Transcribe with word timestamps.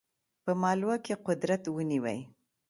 په 0.43 0.51
مالوه 0.61 0.95
کې 1.05 1.13
قدرت 1.27 1.63
ونیوی. 1.69 2.19